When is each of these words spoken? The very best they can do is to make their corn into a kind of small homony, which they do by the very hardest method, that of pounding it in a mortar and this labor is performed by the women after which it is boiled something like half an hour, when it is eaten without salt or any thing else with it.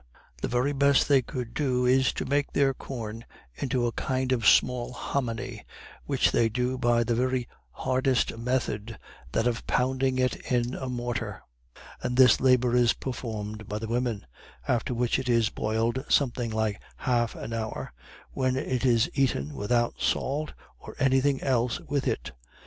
The 0.41 0.47
very 0.47 0.73
best 0.73 1.07
they 1.07 1.21
can 1.21 1.51
do 1.53 1.85
is 1.85 2.11
to 2.13 2.25
make 2.25 2.53
their 2.53 2.73
corn 2.73 3.23
into 3.53 3.85
a 3.85 3.91
kind 3.91 4.31
of 4.31 4.47
small 4.47 4.93
homony, 4.95 5.63
which 6.05 6.31
they 6.31 6.49
do 6.49 6.75
by 6.75 7.03
the 7.03 7.13
very 7.13 7.47
hardest 7.69 8.35
method, 8.35 8.97
that 9.31 9.45
of 9.45 9.67
pounding 9.67 10.17
it 10.17 10.37
in 10.51 10.73
a 10.73 10.89
mortar 10.89 11.43
and 12.01 12.17
this 12.17 12.41
labor 12.41 12.75
is 12.75 12.93
performed 12.93 13.67
by 13.69 13.77
the 13.77 13.87
women 13.87 14.25
after 14.67 14.95
which 14.95 15.19
it 15.19 15.29
is 15.29 15.51
boiled 15.51 16.03
something 16.09 16.49
like 16.49 16.81
half 16.95 17.35
an 17.35 17.53
hour, 17.53 17.93
when 18.31 18.55
it 18.55 18.83
is 18.83 19.07
eaten 19.13 19.53
without 19.53 20.01
salt 20.01 20.53
or 20.79 20.95
any 20.97 21.21
thing 21.21 21.39
else 21.43 21.79
with 21.81 22.07
it. 22.07 22.31